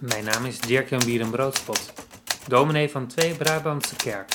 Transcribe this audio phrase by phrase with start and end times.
[0.00, 1.92] Mijn naam is Dirk-Jan Bierenbroodspot,
[2.48, 4.32] dominee van Twee Brabantse Kerk.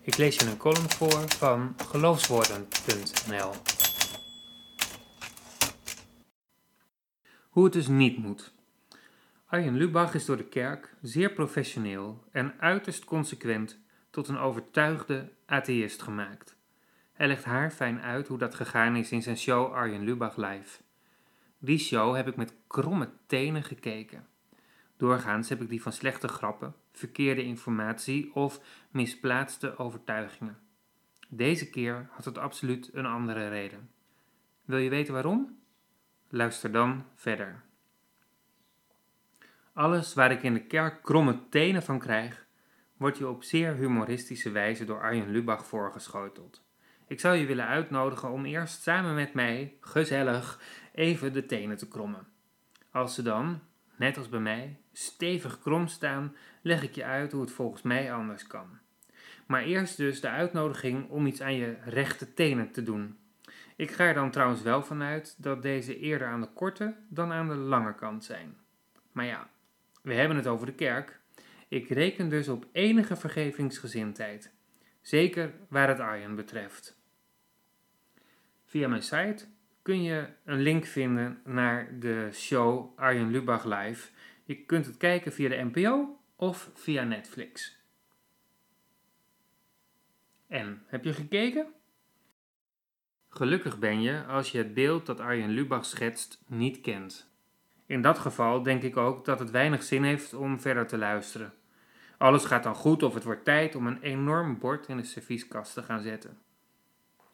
[0.00, 3.52] Ik lees je een column voor van geloofswoorden.nl.
[7.48, 8.54] Hoe het dus niet moet.
[9.46, 13.78] Arjen Lubach is door de kerk zeer professioneel en uiterst consequent
[14.10, 16.56] tot een overtuigde atheïst gemaakt.
[17.12, 20.80] Hij legt haar fijn uit hoe dat gegaan is in zijn show Arjen Lubach Live.
[21.58, 24.34] Die show heb ik met kromme tenen gekeken.
[24.96, 28.60] Doorgaans heb ik die van slechte grappen, verkeerde informatie of
[28.90, 30.58] misplaatste overtuigingen.
[31.28, 33.90] Deze keer had het absoluut een andere reden.
[34.64, 35.58] Wil je weten waarom?
[36.28, 37.62] Luister dan verder.
[39.72, 42.46] Alles waar ik in de kerk kromme tenen van krijg,
[42.96, 46.64] wordt je op zeer humoristische wijze door Arjen Lubach voorgeschoteld.
[47.06, 50.60] Ik zou je willen uitnodigen om eerst samen met mij, gezellig,
[50.92, 52.26] even de tenen te krommen.
[52.90, 53.60] Als ze dan,
[53.96, 58.12] net als bij mij, stevig krom staan, leg ik je uit hoe het volgens mij
[58.12, 58.78] anders kan.
[59.46, 63.16] Maar eerst dus de uitnodiging om iets aan je rechte tenen te doen.
[63.76, 67.48] Ik ga er dan trouwens wel vanuit dat deze eerder aan de korte dan aan
[67.48, 68.56] de lange kant zijn.
[69.12, 69.48] Maar ja,
[70.02, 71.20] we hebben het over de kerk.
[71.68, 74.52] Ik reken dus op enige vergevingsgezindheid.
[75.02, 76.96] Zeker waar het Arjen betreft.
[78.66, 79.46] Via mijn site
[79.86, 84.10] kun je een link vinden naar de show Arjen Lubach Live.
[84.44, 87.78] Je kunt het kijken via de NPO of via Netflix.
[90.48, 91.66] En, heb je gekeken?
[93.28, 97.30] Gelukkig ben je als je het beeld dat Arjen Lubach schetst niet kent.
[97.86, 101.54] In dat geval denk ik ook dat het weinig zin heeft om verder te luisteren.
[102.18, 105.74] Alles gaat dan goed of het wordt tijd om een enorm bord in de servieskast
[105.74, 106.38] te gaan zetten.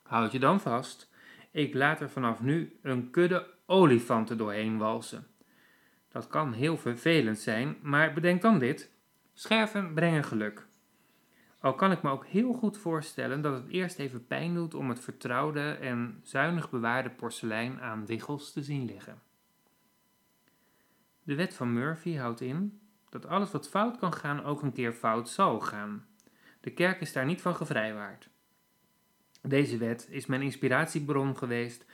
[0.03, 1.12] Houd je dan vast,
[1.53, 5.27] ik laat er vanaf nu een kudde olifanten doorheen walsen.
[6.09, 8.91] Dat kan heel vervelend zijn, maar bedenk dan dit:
[9.33, 10.67] scherven brengen geluk.
[11.61, 14.89] Al kan ik me ook heel goed voorstellen dat het eerst even pijn doet om
[14.89, 19.23] het vertrouwde en zuinig bewaarde porselein aan wiggels te zien liggen.
[21.23, 24.93] De wet van Murphy houdt in dat alles wat fout kan gaan ook een keer
[24.93, 26.07] fout zal gaan.
[26.61, 28.29] De kerk is daar niet van gevrijwaard.
[29.43, 31.85] Deze wet is mijn inspiratiebron geweest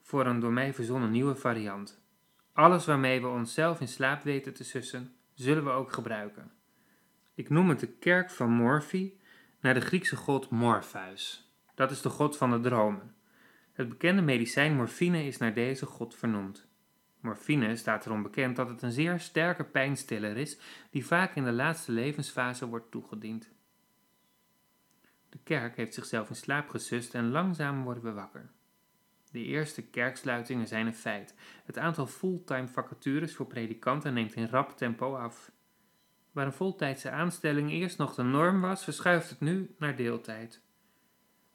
[0.00, 2.00] voor een door mij verzonnen nieuwe variant.
[2.52, 6.50] Alles waarmee we onszelf in slaap weten te sussen, zullen we ook gebruiken.
[7.34, 9.12] Ik noem het de kerk van Morphy
[9.60, 11.52] naar de Griekse god Morpheus.
[11.74, 13.14] Dat is de god van de dromen.
[13.72, 16.66] Het bekende medicijn morfine is naar deze god vernoemd.
[17.20, 20.58] Morfine staat erom bekend dat het een zeer sterke pijnstiller is,
[20.90, 23.50] die vaak in de laatste levensfase wordt toegediend.
[25.48, 28.50] Kerk heeft zichzelf in slaap gesust en langzaam worden we wakker.
[29.30, 31.34] De eerste kerksluitingen zijn een feit.
[31.64, 35.50] Het aantal fulltime vacatures voor predikanten neemt in rap tempo af.
[36.32, 40.62] Waar een voltijdse aanstelling eerst nog de norm was, verschuift het nu naar deeltijd.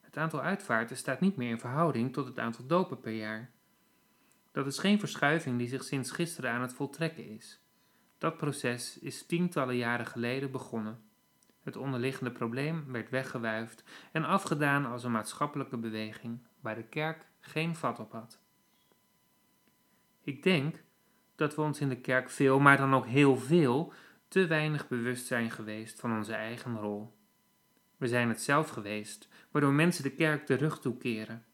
[0.02, 3.52] Het aantal uitvaarten staat niet meer in verhouding tot het aantal dopen per jaar.
[4.52, 7.62] Dat is geen verschuiving die zich sinds gisteren aan het voltrekken is.
[8.18, 11.12] Dat proces is tientallen jaren geleden begonnen.
[11.64, 17.76] Het onderliggende probleem werd weggewuifd en afgedaan als een maatschappelijke beweging waar de kerk geen
[17.76, 18.40] vat op had.
[20.22, 20.84] Ik denk
[21.36, 23.94] dat we ons in de kerk veel, maar dan ook heel veel,
[24.28, 27.14] te weinig bewust zijn geweest van onze eigen rol.
[27.98, 31.46] We zijn het zelf geweest, waardoor mensen de kerk de rug toekeren.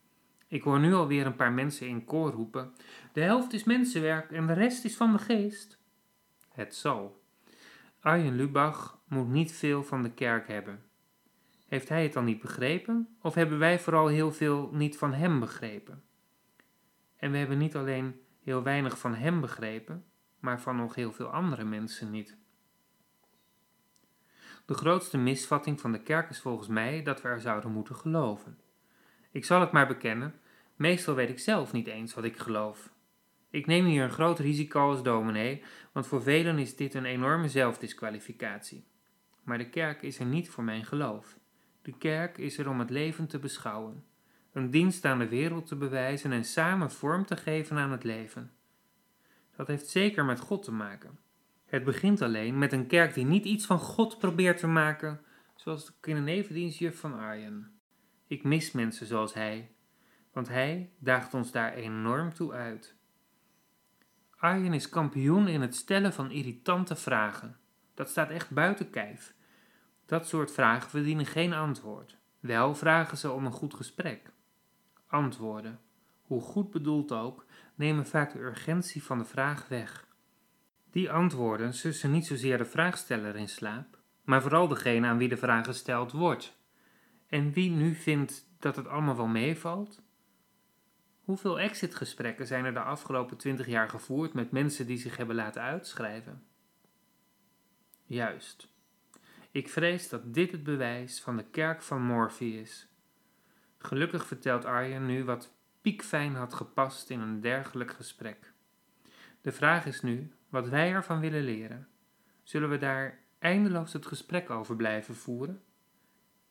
[0.48, 2.74] Ik hoor nu alweer een paar mensen in koor roepen:
[3.14, 5.78] De helft is mensenwerk en de rest is van de geest.
[6.50, 7.24] Het zal.
[8.00, 10.84] Arjen Lubach moet niet veel van de kerk hebben.
[11.68, 15.40] Heeft hij het dan niet begrepen, of hebben wij vooral heel veel niet van hem
[15.40, 16.04] begrepen?
[17.16, 20.06] En we hebben niet alleen heel weinig van hem begrepen,
[20.40, 22.38] maar van nog heel veel andere mensen niet.
[24.66, 28.60] De grootste misvatting van de kerk is volgens mij dat we er zouden moeten geloven.
[29.32, 30.34] Ik zal het maar bekennen,
[30.76, 32.94] meestal weet ik zelf niet eens wat ik geloof.
[33.50, 37.50] Ik neem hier een groot risico als dominee, want voor velen is dit een enorme
[37.50, 38.86] zelfdisqualificatie.
[39.50, 41.40] Maar de kerk is er niet voor mijn geloof.
[41.82, 44.04] De kerk is er om het leven te beschouwen,
[44.54, 48.52] een dienst aan de wereld te bewijzen en samen vorm te geven aan het leven.
[49.56, 51.20] Dat heeft zeker met God te maken.
[51.66, 55.22] Het begint alleen met een kerk die niet iets van God probeert te maken,
[55.56, 57.80] zoals de kindernevendienstjuf van Arjen.
[58.28, 59.72] Ik mis mensen zoals hij,
[60.32, 62.96] want hij daagt ons daar enorm toe uit.
[64.36, 67.58] Arjen is kampioen in het stellen van irritante vragen.
[67.94, 69.38] Dat staat echt buiten kijf.
[70.10, 72.18] Dat soort vragen verdienen geen antwoord.
[72.40, 74.32] Wel vragen ze om een goed gesprek.
[75.08, 75.80] Antwoorden,
[76.22, 77.46] hoe goed bedoeld ook,
[77.76, 80.08] nemen vaak de urgentie van de vraag weg.
[80.92, 85.38] Die antwoorden sussen niet zozeer de vraagsteller in slaap, maar vooral degene aan wie de
[85.38, 86.58] vraag gesteld wordt.
[87.28, 90.02] En wie nu vindt dat het allemaal wel meevalt?
[91.22, 95.62] Hoeveel exitgesprekken zijn er de afgelopen twintig jaar gevoerd met mensen die zich hebben laten
[95.62, 96.44] uitschrijven?
[98.06, 98.78] Juist.
[99.52, 102.88] Ik vrees dat dit het bewijs van de kerk van Morphy is.
[103.78, 108.54] Gelukkig vertelt Arjen nu wat piekfijn had gepast in een dergelijk gesprek.
[109.42, 111.88] De vraag is nu wat wij ervan willen leren.
[112.44, 115.64] Zullen we daar eindeloos het gesprek over blijven voeren?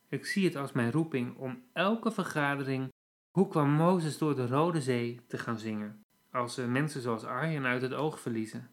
[0.07, 2.93] Ik zie het als mijn roeping om elke vergadering
[3.31, 7.65] Hoe kwam Mozes door de Rode Zee te gaan zingen, als we mensen zoals Arjen
[7.65, 8.71] uit het oog verliezen.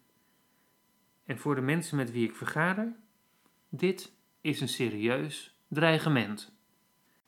[1.25, 2.95] En voor de mensen met wie ik vergader,
[3.69, 6.51] dit is een serieus dreigement.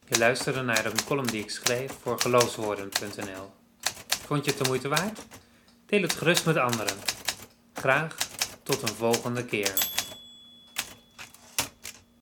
[0.07, 3.51] Je luisterde naar een column die ik schreef voor geloofswoorden.nl.
[4.25, 5.19] Vond je het de moeite waard?
[5.85, 6.97] Deel het gerust met anderen.
[7.73, 8.15] Graag
[8.63, 9.88] tot een volgende keer.